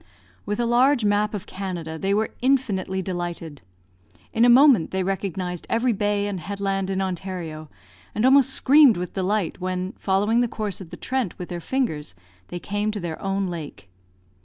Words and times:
With 0.47 0.59
a 0.59 0.65
large 0.65 1.05
map 1.05 1.35
of 1.35 1.45
Canada, 1.45 1.99
they 1.99 2.11
were 2.11 2.31
infinitely 2.41 3.03
delighted. 3.03 3.61
In 4.33 4.43
a 4.45 4.49
moment 4.49 4.89
they 4.89 5.03
recognised 5.03 5.67
every 5.69 5.93
bay 5.93 6.25
and 6.25 6.39
headland 6.39 6.89
in 6.89 7.03
Ontario, 7.03 7.69
and 8.15 8.25
almost 8.25 8.49
screamed 8.49 8.97
with 8.97 9.13
delight 9.13 9.61
when, 9.61 9.91
following 9.99 10.39
the 10.41 10.47
course 10.47 10.81
of 10.81 10.89
the 10.89 10.97
Trent 10.97 11.37
with 11.37 11.49
their 11.49 11.61
fingers, 11.61 12.15
they 12.47 12.57
came 12.57 12.89
to 12.89 12.99
their 12.99 13.21
own 13.21 13.45
lake. 13.45 13.89